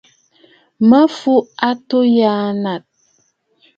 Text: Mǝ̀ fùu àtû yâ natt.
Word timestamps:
Mǝ̀ 0.89 1.05
fùu 1.17 1.39
àtû 1.69 1.99
yâ 2.17 2.33
natt. 2.63 2.87